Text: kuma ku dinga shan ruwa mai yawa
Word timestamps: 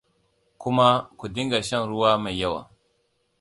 kuma 0.61 0.87
ku 1.17 1.25
dinga 1.33 1.59
shan 1.67 1.83
ruwa 1.89 2.11
mai 2.23 2.37
yawa 2.41 2.61